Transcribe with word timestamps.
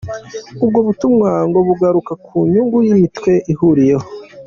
Ubwo 0.63 0.79
butumwa 0.87 1.29
ngo 1.47 1.59
bugaruka 1.67 2.13
ku 2.25 2.35
nyungu 2.51 2.77
iyi 2.85 2.93
mitwe 3.01 3.31
ihuriyeho. 3.51 4.07